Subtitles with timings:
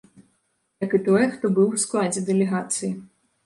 [0.85, 2.95] Як і тое, хто быў у складзе дэлегацыі.